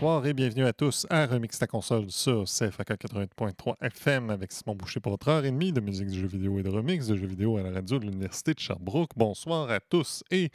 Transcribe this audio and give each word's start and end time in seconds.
Bonsoir 0.00 0.24
et 0.24 0.32
bienvenue 0.32 0.64
à 0.64 0.72
tous 0.72 1.06
à 1.10 1.26
Remix 1.26 1.58
ta 1.58 1.66
console 1.66 2.10
sur 2.10 2.44
CFAK 2.44 2.92
80.3 3.04 3.74
FM 3.82 4.30
avec 4.30 4.50
Simon 4.50 4.74
Boucher 4.74 4.98
pour 4.98 5.12
votre 5.12 5.28
heure 5.28 5.44
et 5.44 5.50
de 5.50 5.80
musique 5.80 6.06
de 6.06 6.14
jeux 6.14 6.26
vidéo 6.26 6.58
et 6.58 6.62
de 6.62 6.70
remix 6.70 7.06
de 7.06 7.16
jeux 7.16 7.26
vidéo 7.26 7.58
à 7.58 7.62
la 7.62 7.70
radio 7.70 7.98
de 7.98 8.06
l'Université 8.06 8.54
de 8.54 8.58
Sherbrooke. 8.58 9.10
Bonsoir 9.14 9.68
à 9.68 9.78
tous 9.78 10.24
et 10.30 10.48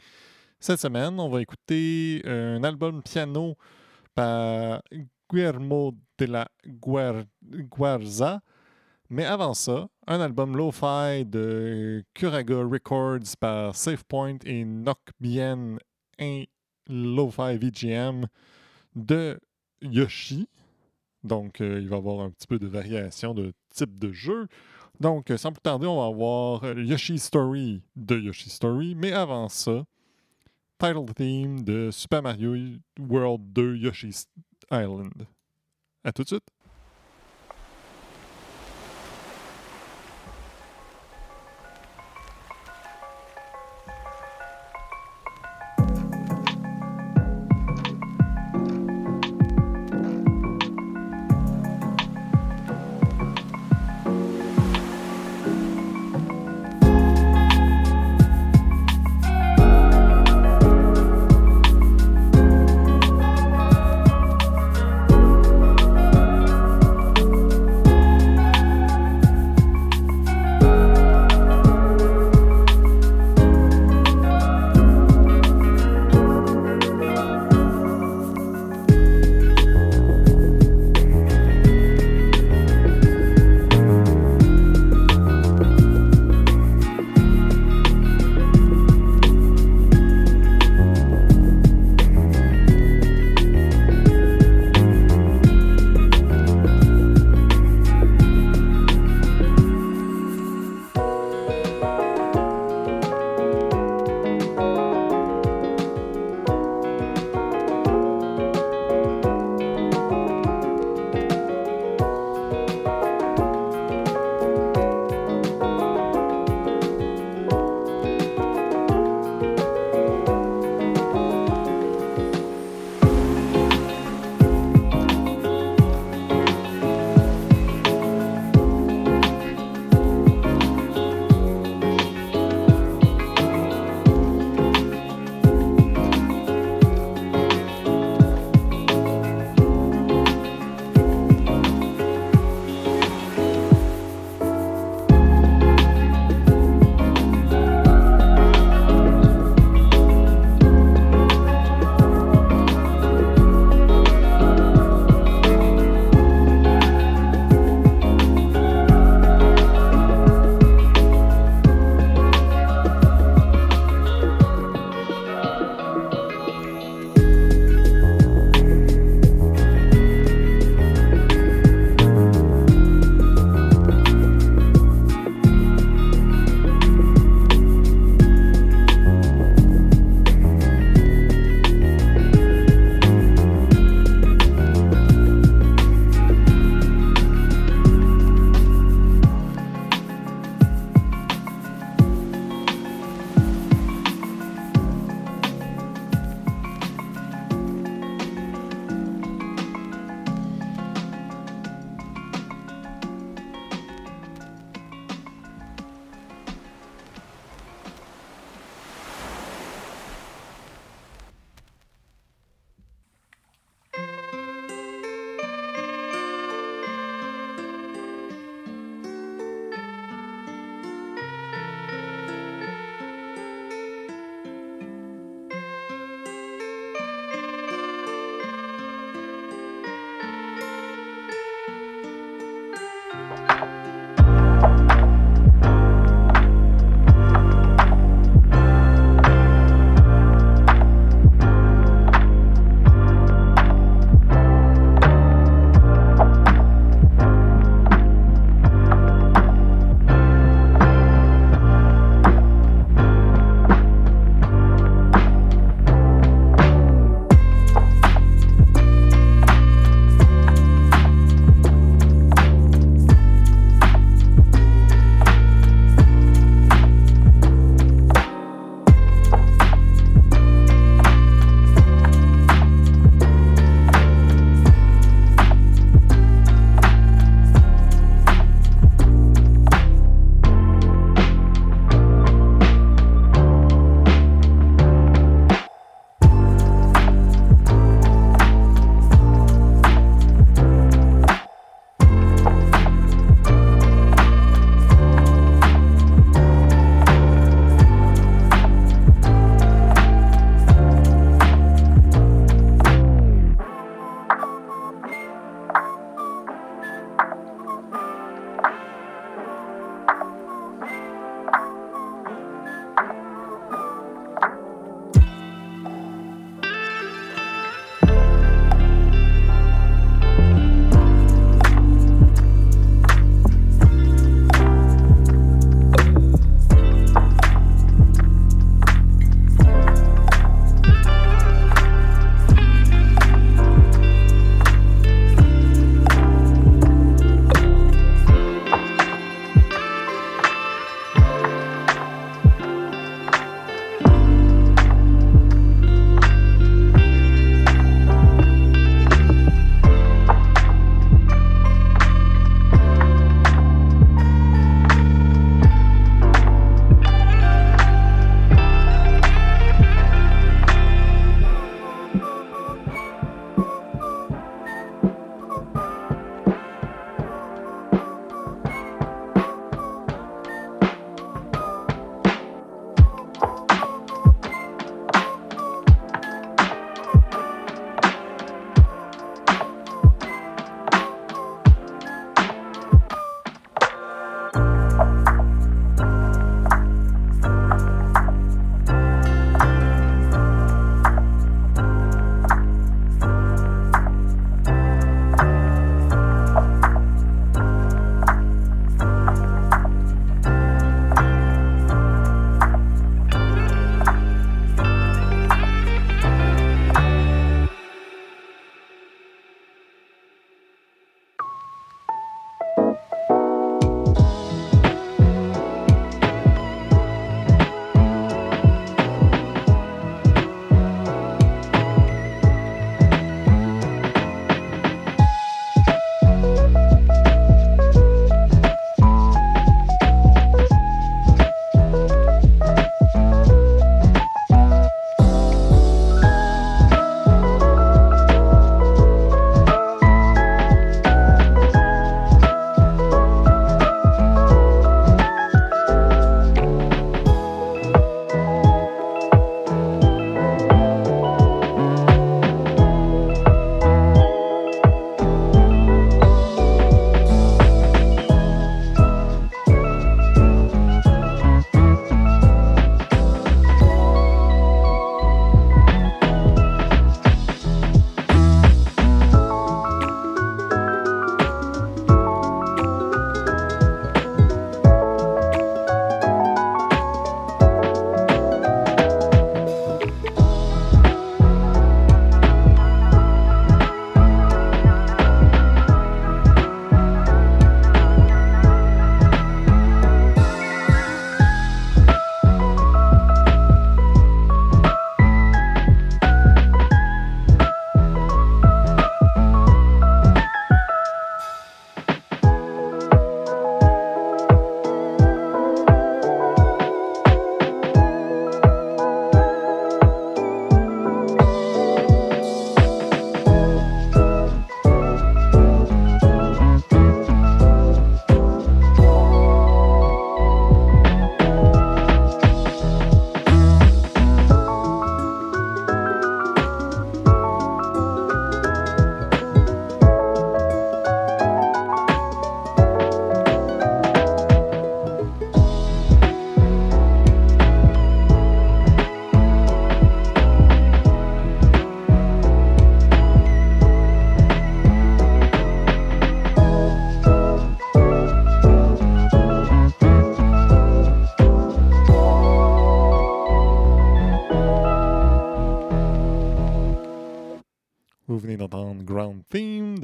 cette 0.58 0.80
semaine, 0.80 1.20
on 1.20 1.28
va 1.28 1.42
écouter 1.42 2.22
un 2.24 2.64
album 2.64 3.04
piano 3.04 3.56
par 4.16 4.82
Guillermo 5.30 5.94
de 6.18 6.24
la 6.24 6.48
Guarza. 6.66 8.40
Mais 9.10 9.26
avant 9.26 9.54
ça, 9.54 9.86
un 10.08 10.20
album 10.20 10.56
lo-fi 10.56 11.24
de 11.24 12.02
Curaga 12.14 12.64
Records 12.64 13.36
par 13.38 13.76
SafePoint 13.76 14.38
et 14.44 14.64
Knock 14.64 14.98
Bien 15.20 15.76
lo-fi 16.88 17.56
VGM 17.58 18.26
de 18.96 19.38
Yoshi. 19.82 20.48
Donc, 21.22 21.60
euh, 21.60 21.78
il 21.80 21.88
va 21.88 21.96
y 21.96 21.98
avoir 21.98 22.20
un 22.20 22.30
petit 22.30 22.46
peu 22.46 22.58
de 22.58 22.66
variation 22.66 23.34
de 23.34 23.52
type 23.70 23.98
de 23.98 24.12
jeu. 24.12 24.48
Donc, 25.00 25.30
euh, 25.30 25.36
sans 25.36 25.52
plus 25.52 25.60
tarder, 25.60 25.86
on 25.86 26.00
va 26.00 26.06
avoir 26.06 26.64
euh, 26.64 26.82
Yoshi 26.82 27.18
Story 27.18 27.82
de 27.94 28.18
Yoshi 28.18 28.50
Story. 28.50 28.94
Mais 28.94 29.12
avant 29.12 29.48
ça, 29.48 29.84
title 30.78 31.12
theme 31.14 31.62
de 31.62 31.90
Super 31.90 32.22
Mario 32.22 32.56
World 32.98 33.52
2 33.52 33.76
Yoshi's 33.76 34.26
Island. 34.70 35.26
À 36.04 36.12
tout 36.12 36.22
de 36.22 36.28
suite. 36.28 36.48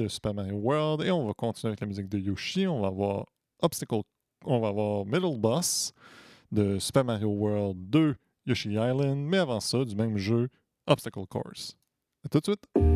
de 0.03 0.07
Super 0.09 0.33
Mario 0.33 0.55
World. 0.55 1.05
Et 1.05 1.11
on 1.11 1.25
va 1.25 1.33
continuer 1.33 1.69
avec 1.69 1.79
la 1.79 1.87
musique 1.87 2.09
de 2.09 2.19
Yoshi. 2.19 2.67
On 2.67 2.81
va 2.81 2.87
avoir 2.87 3.25
Obstacle, 3.61 4.01
on 4.45 4.59
va 4.59 4.67
avoir 4.69 5.05
Middle 5.05 5.37
Boss 5.39 5.93
de 6.51 6.77
Super 6.79 7.05
Mario 7.05 7.29
World 7.29 7.89
2 7.89 8.15
Yoshi 8.45 8.73
Island. 8.73 9.17
Mais 9.17 9.37
avant 9.37 9.59
ça, 9.59 9.83
du 9.83 9.95
même 9.95 10.17
jeu, 10.17 10.49
Obstacle 10.87 11.25
Course. 11.27 11.77
À 12.25 12.29
tout 12.29 12.39
de 12.39 12.45
suite! 12.45 12.92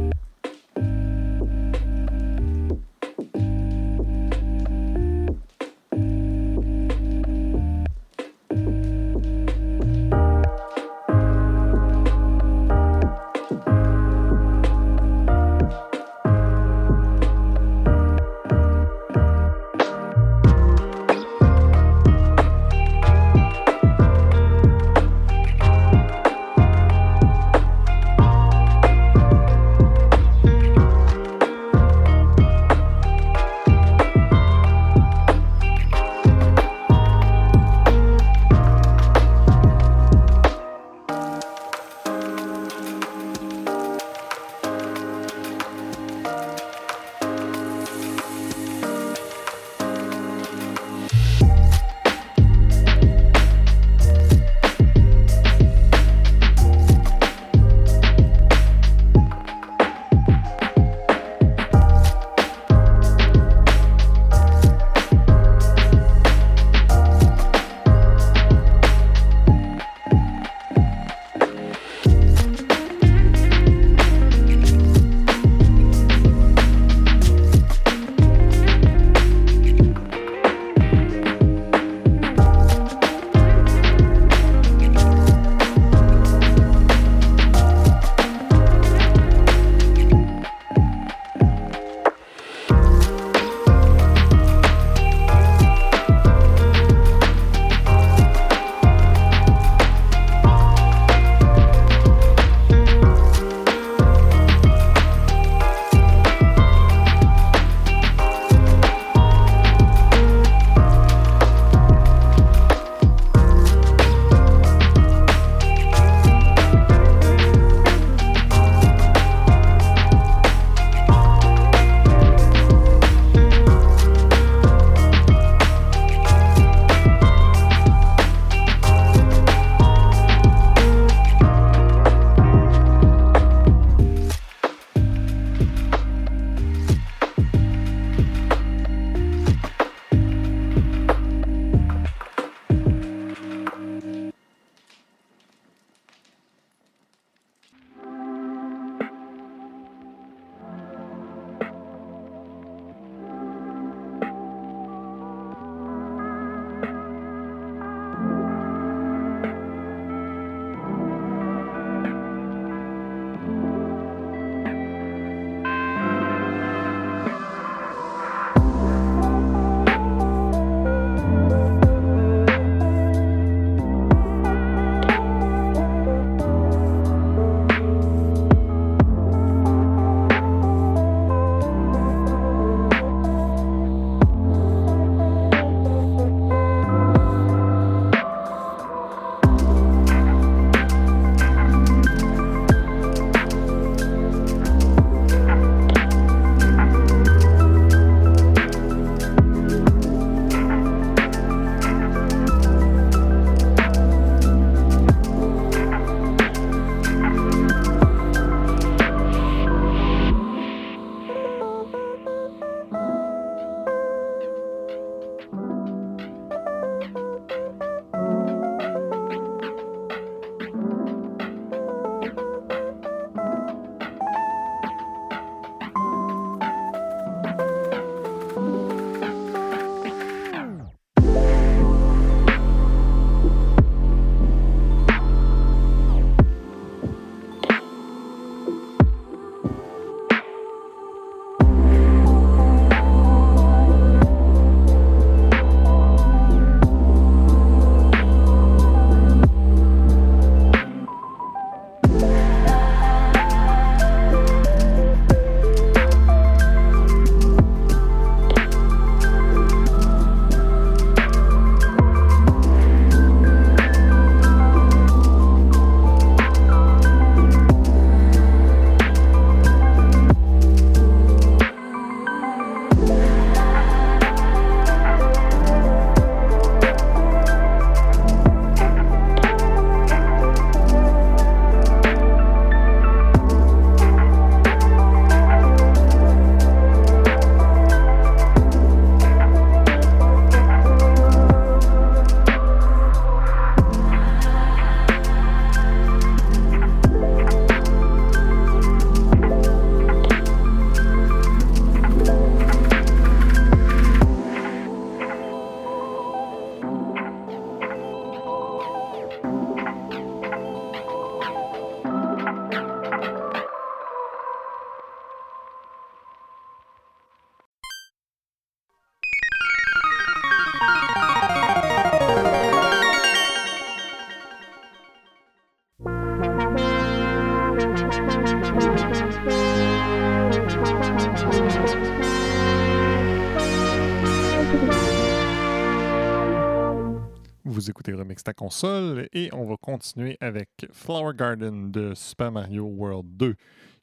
Console 338.53 339.27
et 339.33 339.49
on 339.53 339.65
va 339.65 339.75
continuer 339.77 340.37
avec 340.39 340.69
Flower 340.91 341.33
Garden 341.35 341.91
de 341.91 342.13
Super 342.15 342.51
Mario 342.51 342.85
World 342.85 343.37
2 343.37 343.55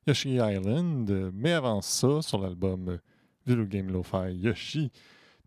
Yoshi 0.07 0.35
Island. 0.35 1.31
Mais 1.33 1.53
avant 1.53 1.81
ça, 1.81 2.23
sur 2.23 2.39
l'album 2.39 2.99
Video 3.47 3.65
Game 3.65 3.91
Lo-Fi 3.91 4.33
Yoshi 4.33 4.91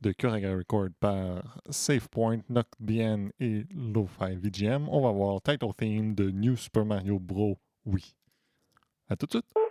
de 0.01 0.11
Kuraga 0.11 0.55
Record 0.55 0.89
par 0.99 1.59
SafePoint, 1.69 2.41
Bien 2.79 3.29
et 3.39 3.65
Lo-Fi 3.71 4.35
VGM, 4.35 4.87
on 4.89 5.01
va 5.01 5.11
voir 5.11 5.41
Title 5.41 5.73
Theme 5.75 6.13
de 6.13 6.29
New 6.29 6.55
Super 6.55 6.85
Mario 6.85 7.19
Bros. 7.19 7.57
Oui. 7.85 8.15
À 9.09 9.15
tout 9.15 9.25
de 9.25 9.31
suite! 9.31 9.66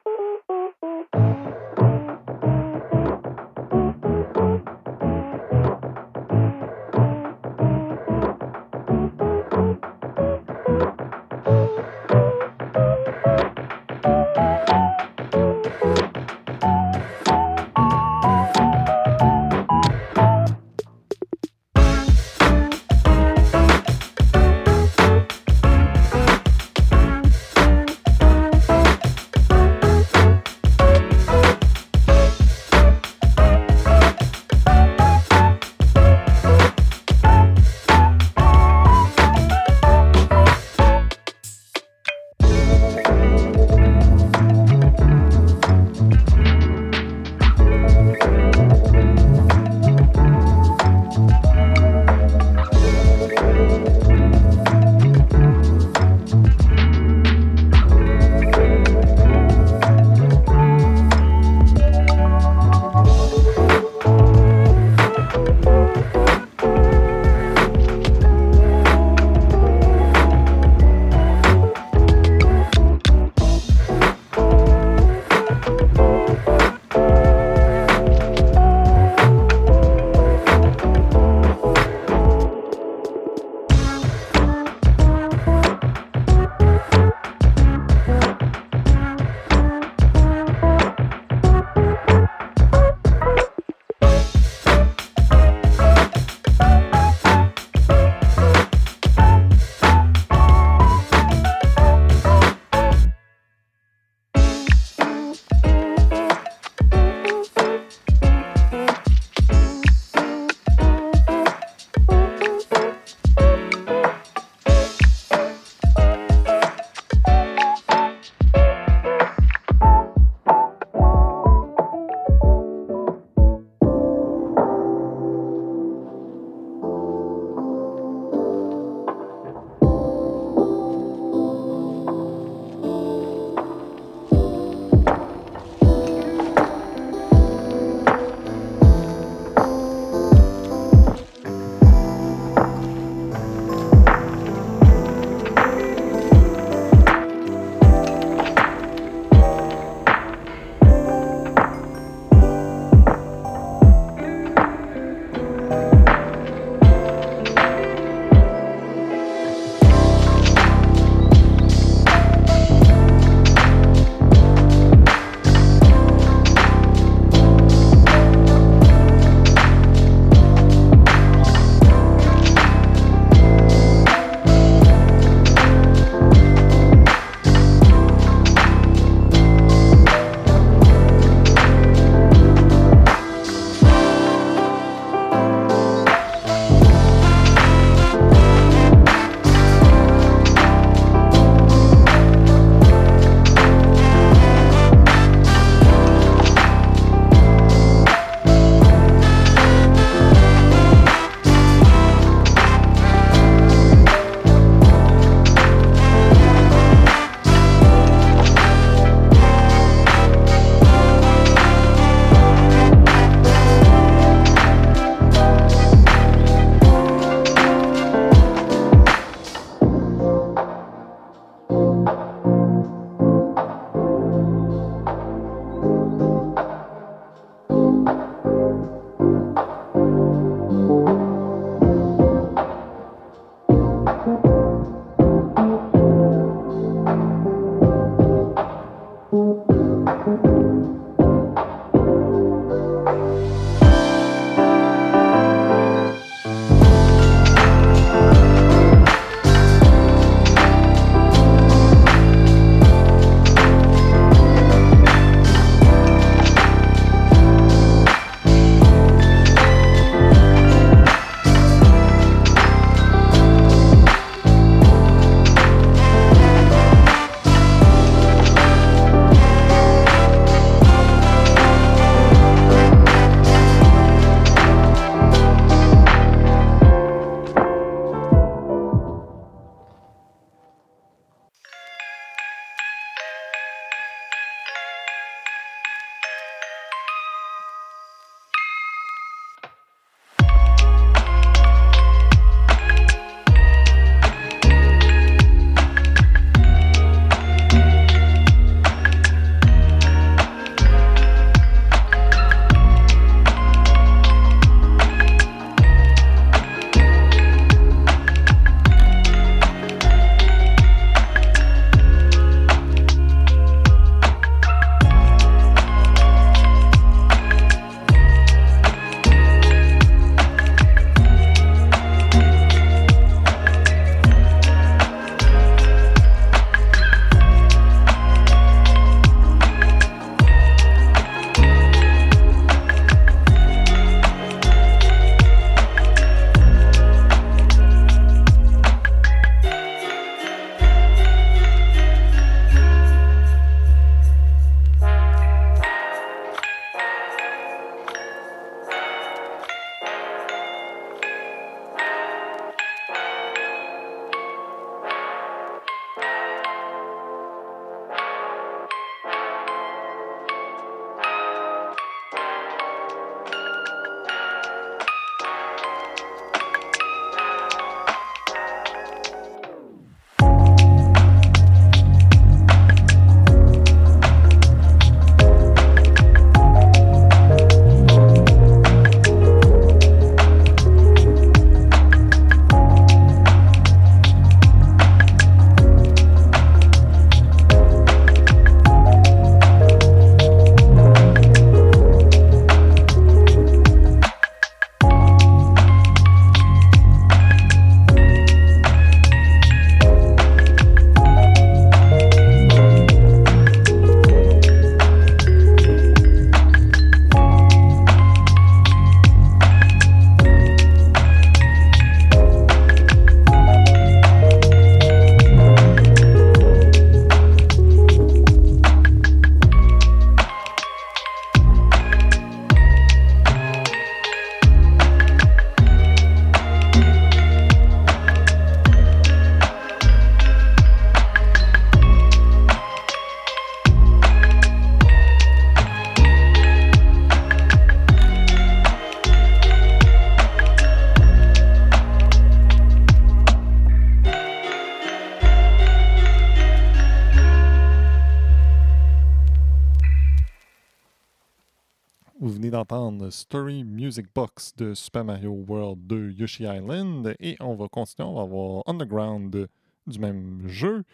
Story 453.30 453.84
Music 453.84 454.26
Box 454.34 454.74
de 454.76 454.94
Super 454.94 455.24
Mario 455.24 455.50
World 455.50 456.06
2 456.06 456.32
Yoshi 456.32 456.64
Island 456.64 457.34
et 457.40 457.56
on 457.60 457.74
va 457.74 457.88
continuer, 457.88 458.28
on 458.28 458.34
va 458.34 458.42
avoir 458.42 458.82
Underground 458.86 459.68
du 460.06 460.18
même 460.18 460.62
jeu, 460.66 461.04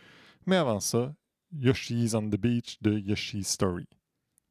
mais 0.47 0.57
avant 0.57 0.81
ça, 0.81 1.15
Yoshi's 1.59 2.15
on 2.15 2.29
the 2.29 2.37
Beach 2.37 2.79
de 2.83 2.99
Yoshi's 2.99 3.49
Story. 3.49 3.87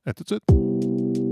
À 0.06 0.13
tout 0.13 0.24
de 0.24 0.30
suite! 0.30 1.30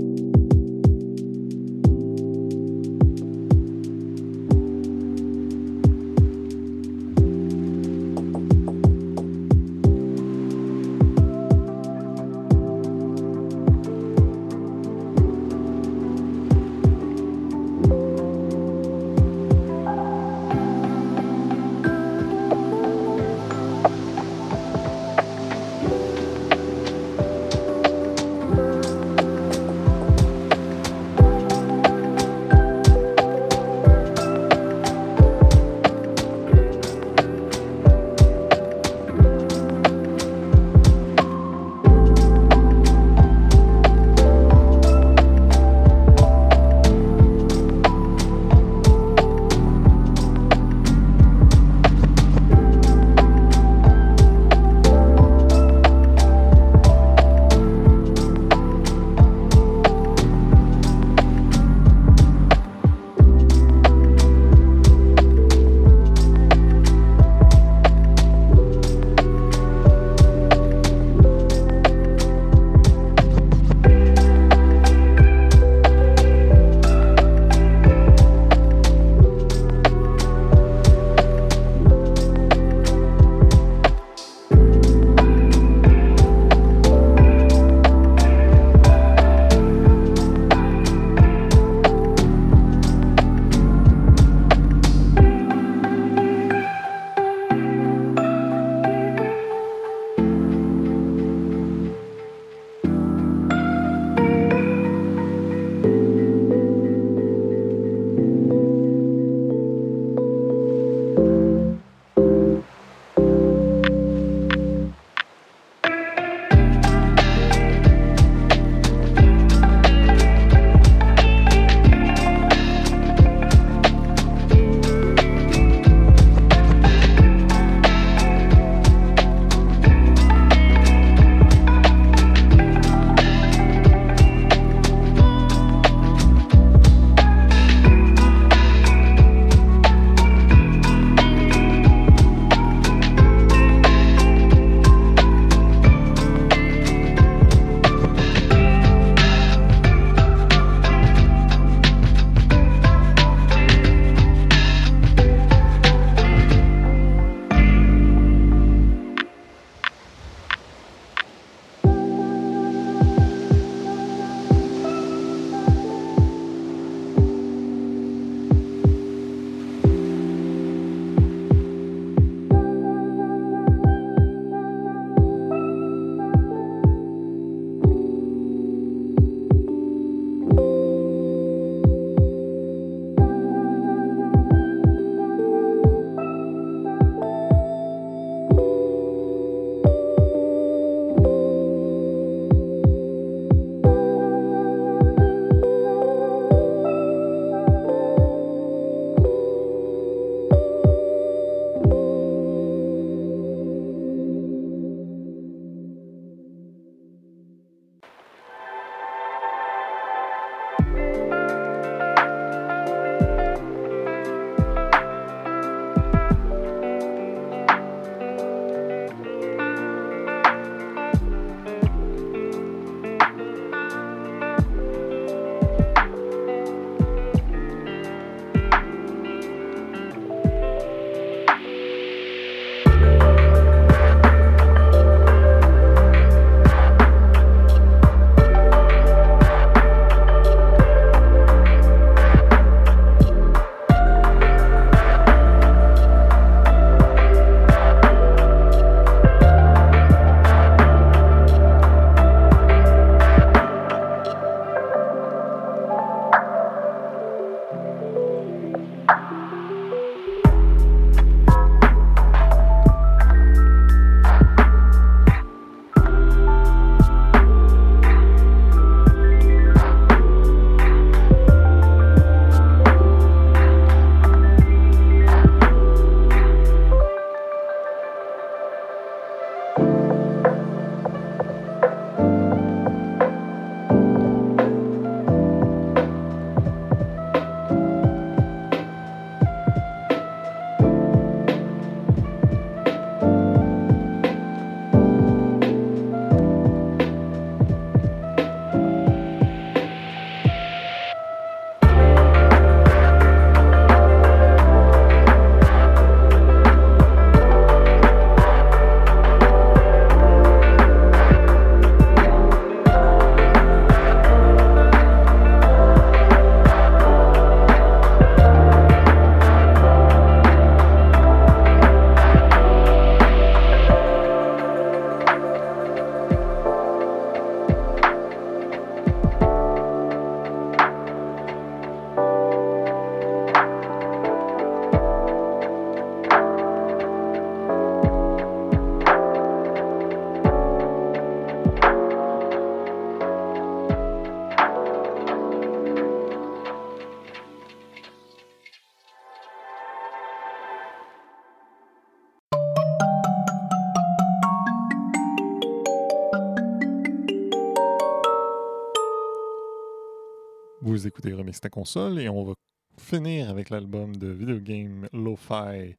Remix 361.50 361.60
ta 361.60 361.68
console 361.68 362.20
et 362.20 362.28
on 362.28 362.44
va 362.44 362.54
finir 362.96 363.50
avec 363.50 363.70
l'album 363.70 364.14
de 364.14 364.28
videogame 364.28 365.08
Lo-Fi 365.12 365.96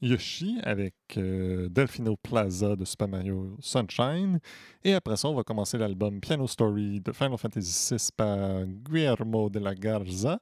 Yoshi 0.00 0.58
avec 0.62 0.94
euh, 1.18 1.68
Delfino 1.68 2.16
Plaza 2.16 2.76
de 2.76 2.84
Super 2.84 3.08
Mario 3.08 3.56
Sunshine. 3.60 4.38
Et 4.84 4.94
après 4.94 5.16
ça, 5.16 5.28
on 5.28 5.34
va 5.34 5.42
commencer 5.42 5.76
l'album 5.76 6.20
Piano 6.20 6.46
Story 6.46 7.00
de 7.00 7.12
Final 7.12 7.36
Fantasy 7.36 7.94
VI 7.94 8.08
par 8.16 8.64
Guillermo 8.64 9.50
de 9.50 9.58
la 9.58 9.74
Garza 9.74 10.40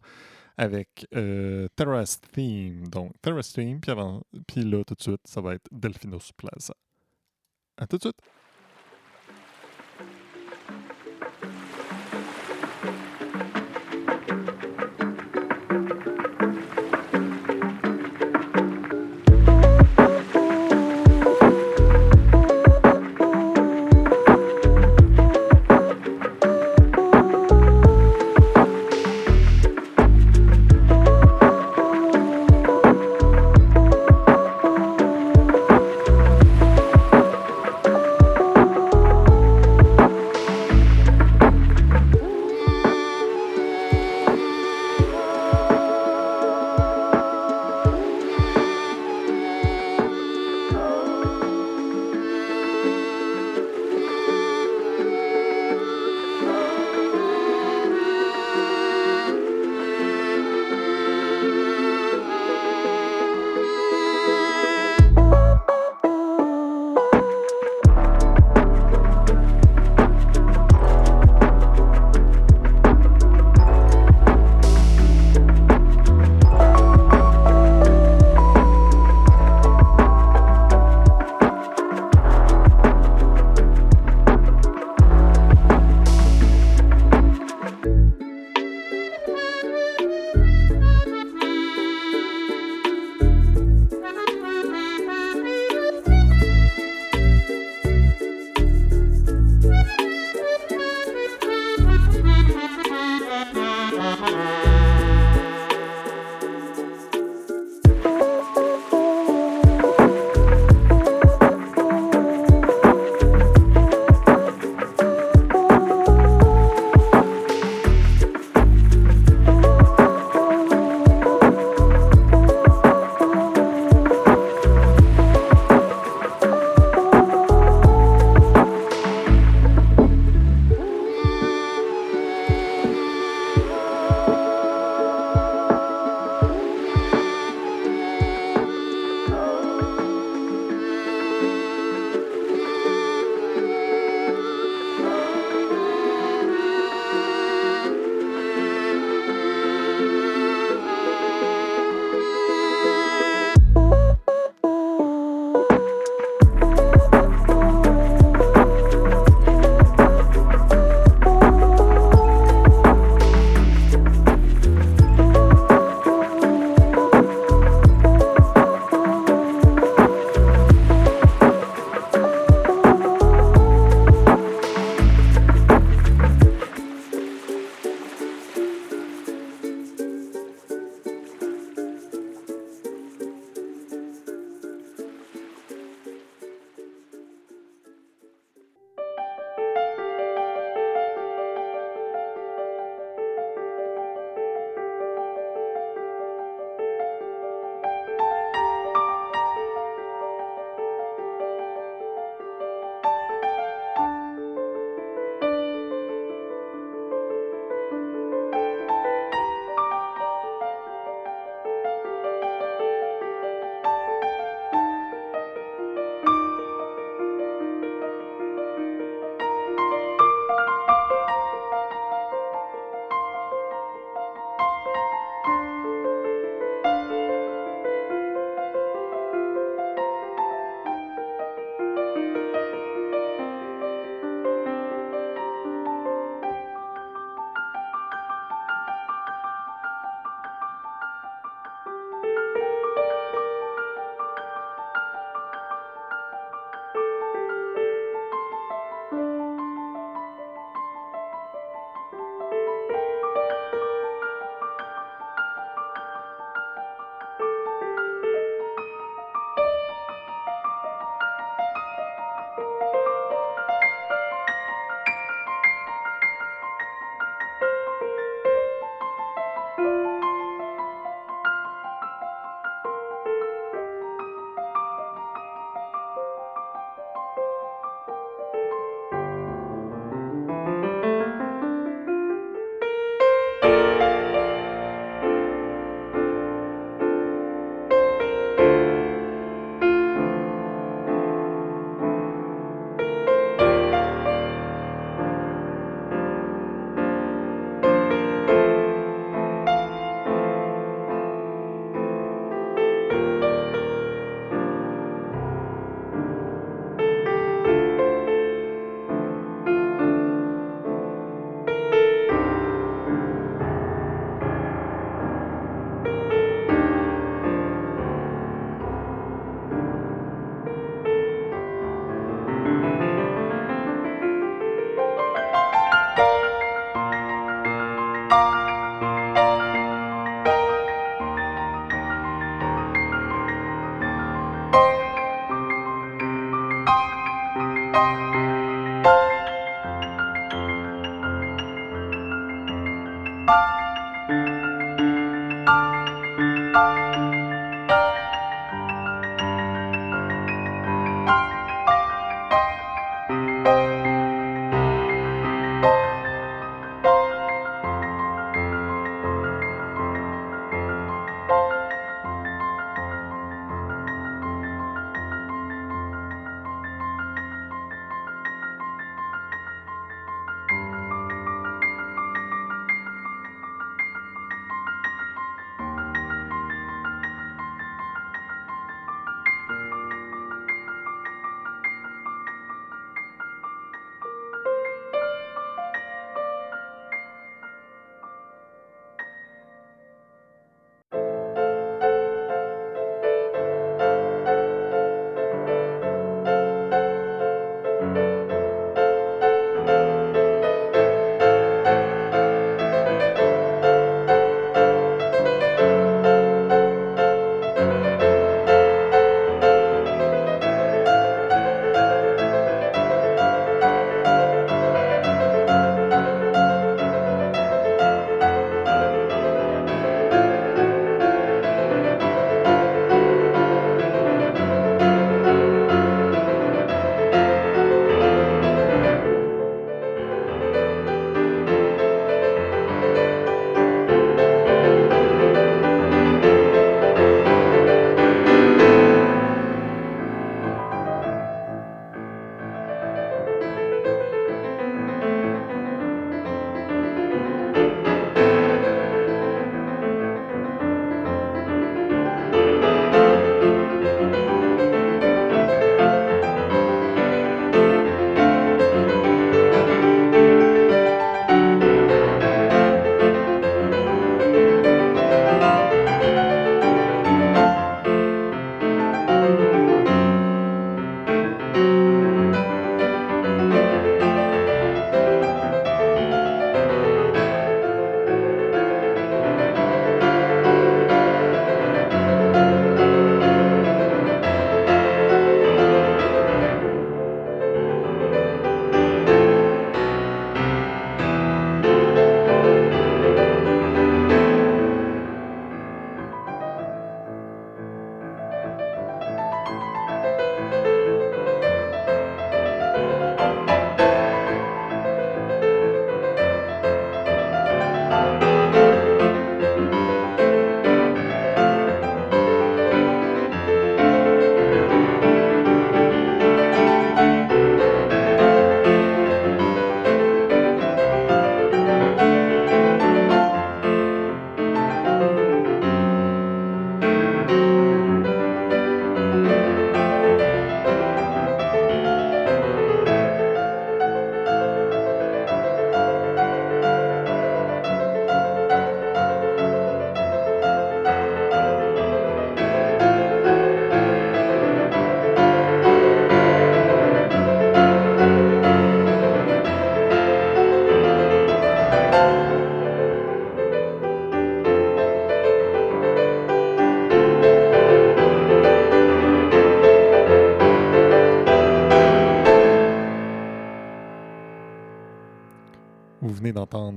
avec 0.57 1.07
euh, 1.17 1.67
Terrace 1.75 2.21
Theme. 2.21 2.87
Donc, 2.89 3.13
Terrace 3.21 3.53
Theme, 3.53 3.81
puis, 3.81 3.91
avant, 3.91 4.23
puis 4.47 4.63
là, 4.63 4.85
tout 4.85 4.95
de 4.95 5.03
suite, 5.03 5.23
ça 5.25 5.41
va 5.41 5.55
être 5.55 5.67
Delfinos 5.73 6.31
Plaza. 6.33 6.75
À 7.77 7.89
tout 7.89 7.97
de 7.97 8.03
suite! 8.03 8.21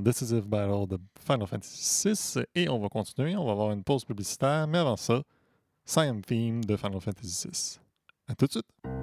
Decisive 0.07 0.47
Battle 0.47 0.87
de 0.87 0.97
Final 1.19 1.47
Fantasy 1.47 2.13
VI 2.13 2.45
et 2.55 2.69
on 2.69 2.79
va 2.79 2.87
continuer. 2.87 3.35
On 3.35 3.43
va 3.43 3.51
avoir 3.51 3.71
une 3.73 3.83
pause 3.83 4.05
publicitaire, 4.05 4.65
mais 4.65 4.77
avant 4.77 4.95
ça, 4.95 5.21
Siam 5.83 6.21
Theme 6.21 6.63
de 6.63 6.77
Final 6.77 7.01
Fantasy 7.01 7.49
VI. 7.49 7.79
À 8.29 8.33
tout 8.35 8.45
de 8.45 8.51
suite! 8.51 8.96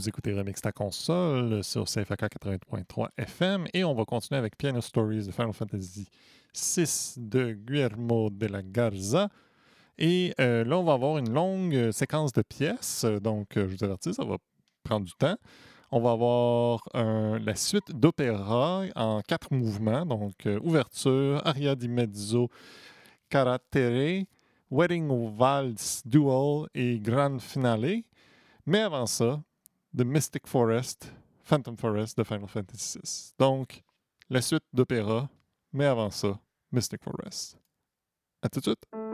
Vous 0.00 0.08
écoutez 0.08 0.32
Remix 0.32 0.62
ta 0.62 0.72
console 0.72 1.62
sur 1.62 1.84
CFAK 1.84 2.22
80.3 2.22 3.08
FM 3.18 3.66
et 3.74 3.84
on 3.84 3.92
va 3.92 4.06
continuer 4.06 4.38
avec 4.38 4.56
Piano 4.56 4.80
Stories 4.80 5.26
de 5.26 5.30
Final 5.30 5.52
Fantasy 5.52 6.08
VI 6.54 7.14
de 7.18 7.52
Guillermo 7.52 8.30
de 8.30 8.46
la 8.46 8.62
Garza. 8.62 9.28
Et 9.98 10.32
euh, 10.40 10.64
là, 10.64 10.78
on 10.78 10.84
va 10.84 10.94
avoir 10.94 11.18
une 11.18 11.30
longue 11.34 11.74
euh, 11.74 11.92
séquence 11.92 12.32
de 12.32 12.40
pièces. 12.40 13.04
Donc, 13.04 13.58
euh, 13.58 13.68
je 13.68 13.76
vous 13.76 13.84
avertis, 13.84 14.14
ça 14.14 14.24
va 14.24 14.38
prendre 14.82 15.04
du 15.04 15.12
temps. 15.12 15.36
On 15.92 16.00
va 16.00 16.12
avoir 16.12 16.80
la 16.94 17.54
suite 17.54 17.92
d'opéra 17.92 18.84
en 18.96 19.20
quatre 19.20 19.52
mouvements. 19.52 20.06
Donc, 20.06 20.48
ouverture, 20.62 21.46
aria 21.46 21.74
di 21.74 21.88
mezzo, 21.88 22.48
carattere, 23.28 24.24
wedding 24.70 25.10
waltz, 25.38 26.00
duel 26.06 26.68
et 26.74 26.98
grand 27.00 27.38
finale. 27.38 28.02
Mais 28.64 28.80
avant 28.80 29.04
ça, 29.04 29.42
The 29.92 30.04
Mystic 30.04 30.46
Forest, 30.46 31.12
Phantom 31.42 31.76
Forest 31.76 32.16
de 32.16 32.24
Final 32.24 32.46
Fantasy 32.46 32.98
VI. 33.02 33.34
Donc, 33.38 33.82
la 34.28 34.40
suite 34.40 34.62
d'opéra, 34.72 35.28
mais 35.72 35.86
avant 35.86 36.10
ça, 36.10 36.38
Mystic 36.70 37.02
Forest. 37.02 37.58
À 38.40 38.48
tout 38.48 38.60
de 38.60 38.64
suite. 38.64 39.09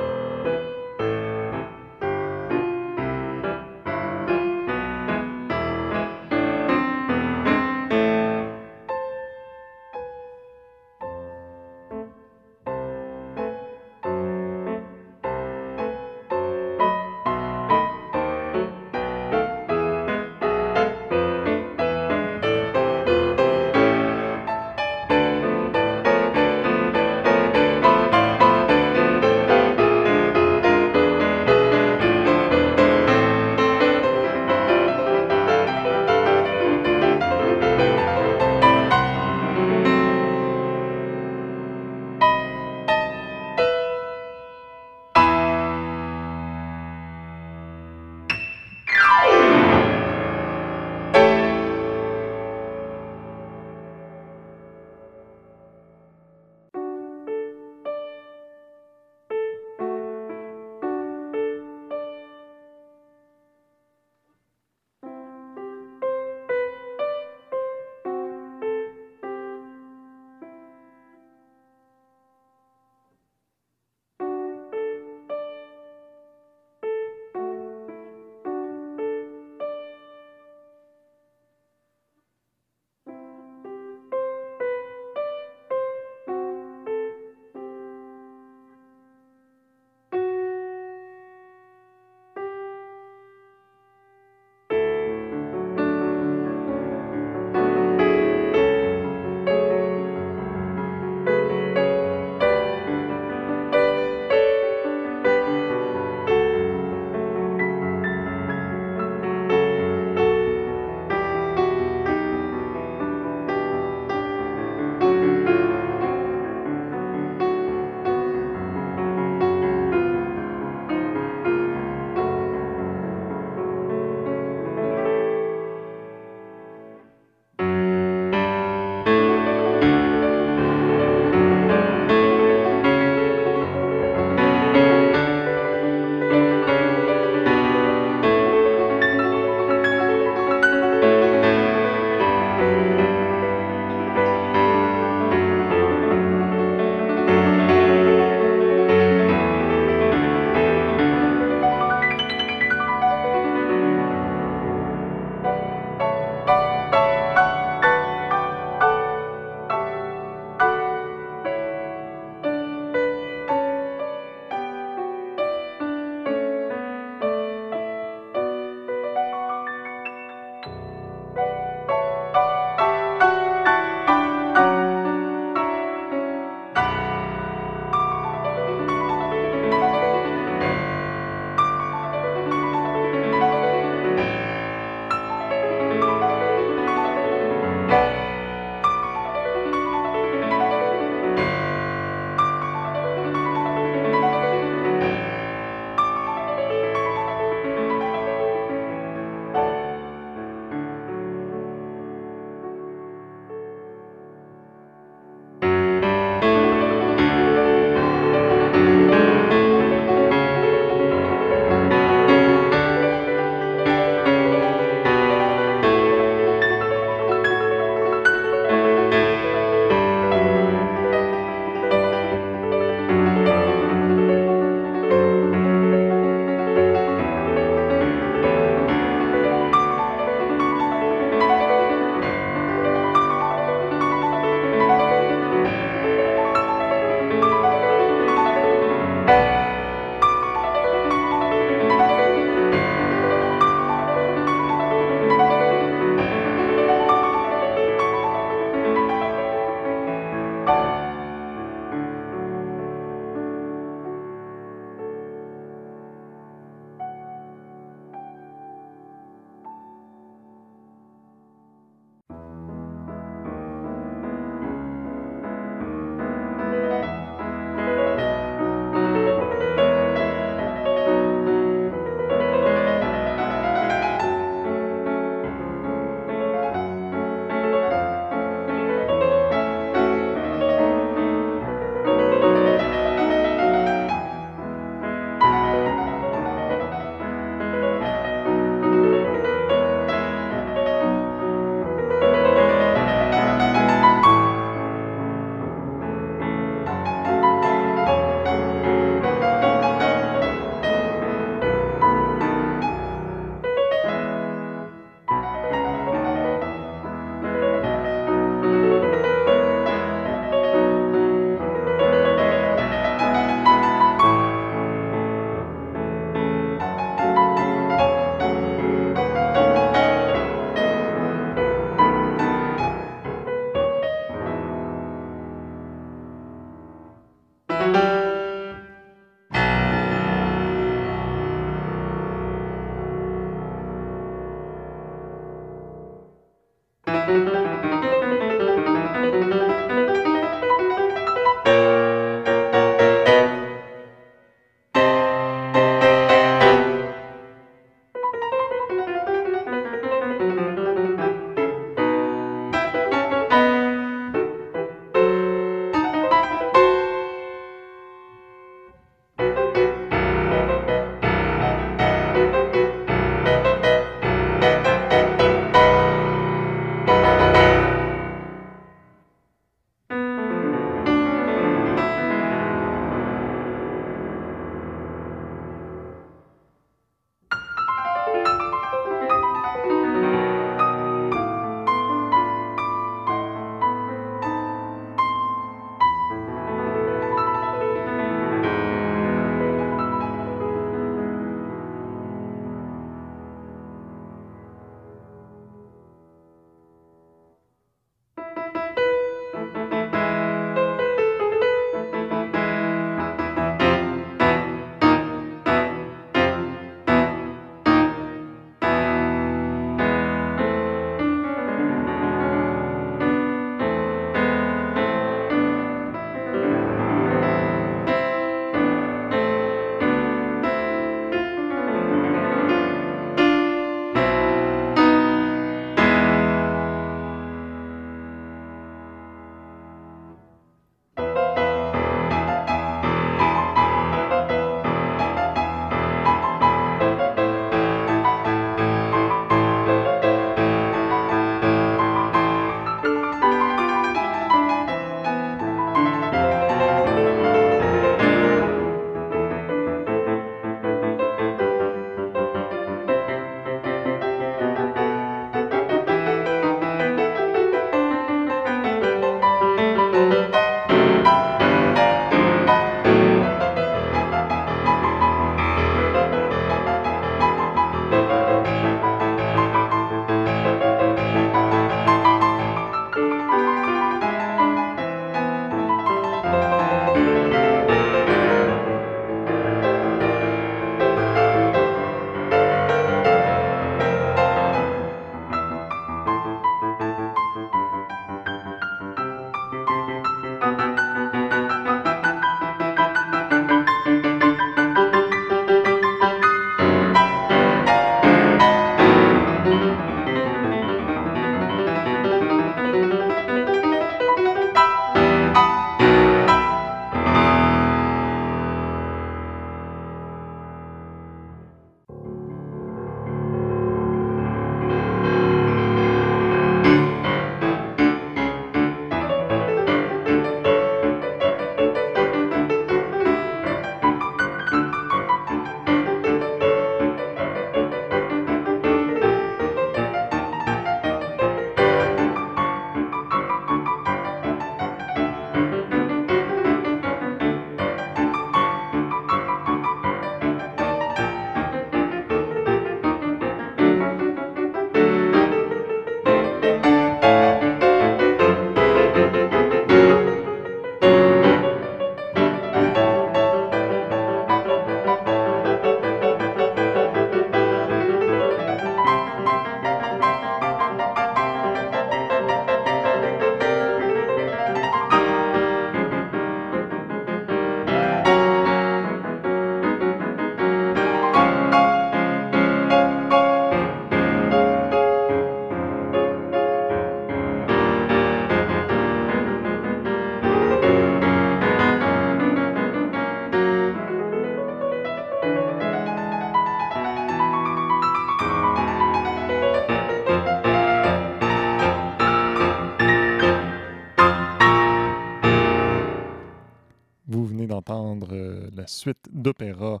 D'opéra 599.32 600.00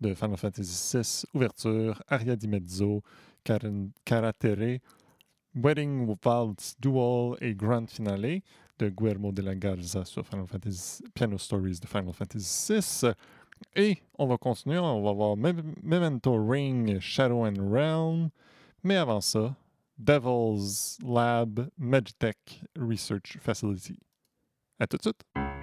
de 0.00 0.14
Final 0.14 0.36
Fantasy 0.36 0.96
VI, 0.96 1.24
ouverture, 1.34 2.02
aria 2.08 2.36
di 2.36 2.48
mezzo, 2.48 3.02
Karatere, 3.44 4.80
Wedding 5.54 6.06
Waltz 6.24 6.74
Duel 6.80 7.36
et 7.40 7.54
Grand 7.54 7.88
Finale 7.88 8.42
de 8.78 8.88
Guillermo 8.90 9.32
de 9.32 9.42
la 9.42 9.54
Garza 9.54 10.04
sur 10.04 10.26
Final 10.26 10.46
Fantasy, 10.46 11.04
Piano 11.14 11.38
Stories 11.38 11.80
de 11.80 11.86
Final 11.86 12.12
Fantasy 12.12 12.72
VI. 12.72 13.12
Et 13.76 13.98
on 14.18 14.26
va 14.26 14.36
continuer, 14.36 14.78
on 14.78 15.02
va 15.02 15.12
voir 15.12 15.36
Memento 15.36 16.36
Ring, 16.36 16.98
Shadow 16.98 17.46
and 17.46 17.70
Realm. 17.70 18.30
Mais 18.82 18.96
avant 18.96 19.20
ça, 19.20 19.54
Devil's 19.96 20.98
Lab 21.02 21.70
Magitech 21.78 22.62
Research 22.76 23.38
Facility. 23.40 23.98
À 24.80 24.86
tout 24.86 24.96
de 24.96 25.02
suite! 25.02 25.53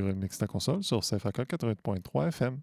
Remix 0.00 0.38
ta 0.38 0.46
console 0.46 0.82
sur 0.82 1.00
CFAK 1.00 1.38
80.3 1.40 2.28
FM. 2.28 2.60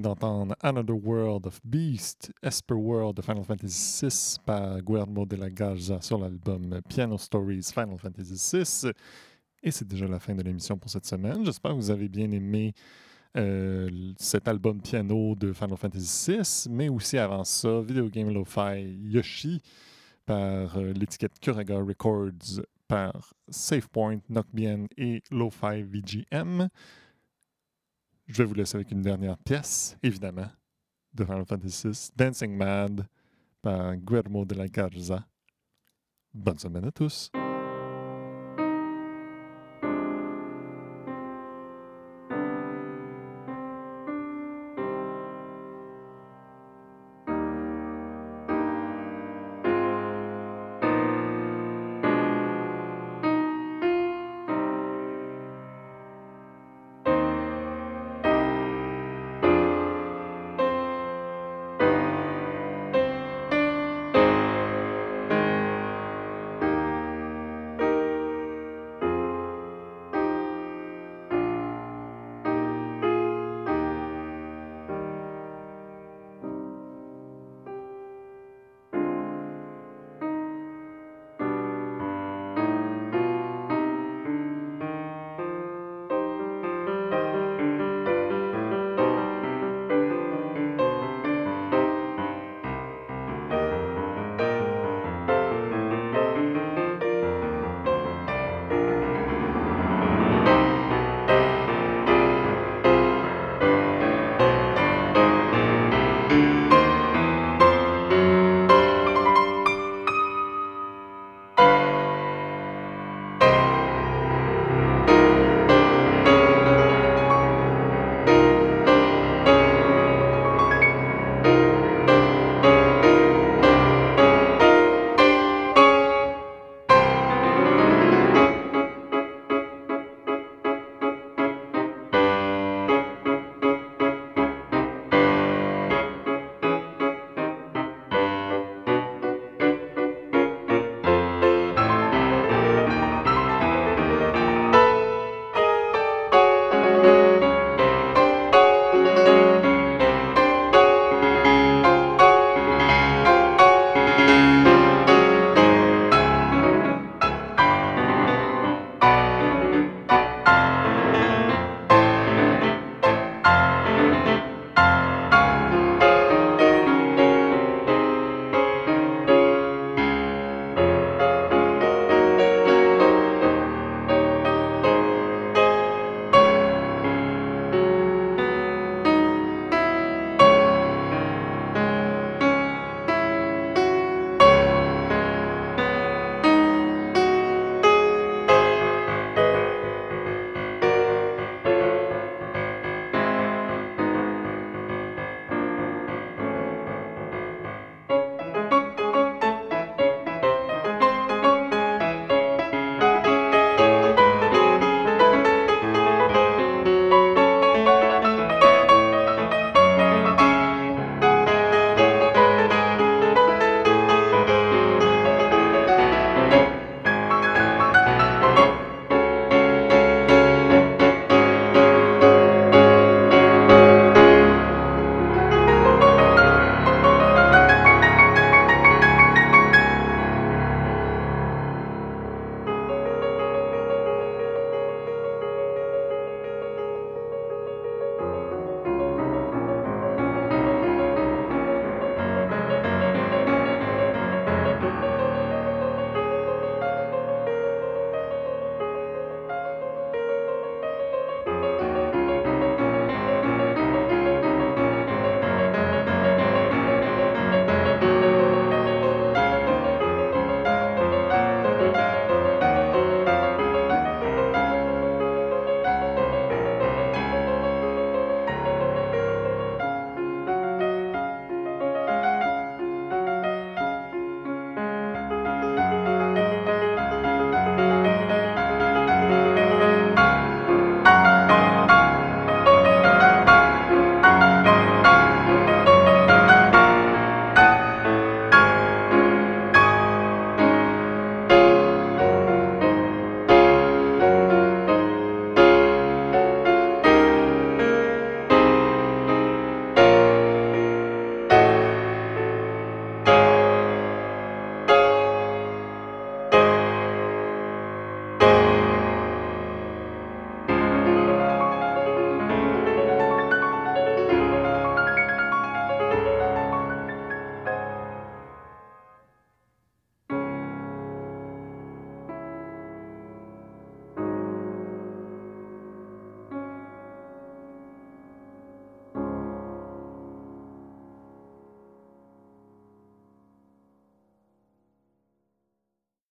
D'entendre 0.00 0.54
Another 0.60 0.96
World 0.96 1.46
of 1.46 1.60
Beast, 1.64 2.32
Esper 2.42 2.74
World 2.74 3.16
de 3.16 3.22
Final 3.22 3.44
Fantasy 3.44 4.06
VI 4.06 4.36
par 4.44 4.80
Guillermo 4.80 5.26
de 5.26 5.36
la 5.36 5.50
Garza 5.50 6.00
sur 6.00 6.18
l'album 6.18 6.80
Piano 6.88 7.18
Stories 7.18 7.70
Final 7.74 7.98
Fantasy 7.98 8.34
VI. 8.34 8.90
Et 9.62 9.70
c'est 9.70 9.86
déjà 9.86 10.06
la 10.06 10.18
fin 10.18 10.34
de 10.34 10.42
l'émission 10.42 10.76
pour 10.76 10.90
cette 10.90 11.06
semaine. 11.06 11.44
J'espère 11.44 11.72
que 11.72 11.76
vous 11.76 11.90
avez 11.90 12.08
bien 12.08 12.30
aimé 12.30 12.72
euh, 13.36 14.12
cet 14.16 14.48
album 14.48 14.80
piano 14.80 15.34
de 15.34 15.52
Final 15.52 15.76
Fantasy 15.76 16.32
VI, 16.32 16.68
mais 16.70 16.88
aussi 16.88 17.18
avant 17.18 17.44
ça, 17.44 17.80
Video 17.80 18.08
Game 18.08 18.32
Lo-Fi 18.32 18.98
Yoshi 19.04 19.62
par 20.26 20.76
euh, 20.76 20.92
l'étiquette 20.92 21.38
Kuraga 21.40 21.78
Records, 21.78 22.62
par 22.88 23.32
SafePoint, 23.48 24.20
Knockbien 24.28 24.86
et 24.96 25.22
Lo-Fi 25.30 25.82
VGM. 25.82 26.68
Je 28.26 28.38
vais 28.38 28.44
vous 28.44 28.54
laisser 28.54 28.76
avec 28.76 28.90
une 28.90 29.02
dernière 29.02 29.36
pièce, 29.38 29.96
évidemment, 30.02 30.48
de 31.12 31.24
Final 31.24 31.44
Fantasy 31.44 31.88
VI, 31.88 32.10
Dancing 32.16 32.56
Mad 32.56 33.06
par 33.60 33.96
Guillermo 33.96 34.44
de 34.44 34.54
la 34.54 34.68
Garza. 34.68 35.26
Bonne 36.32 36.58
semaine 36.58 36.84
à 36.84 36.92
tous! 36.92 37.30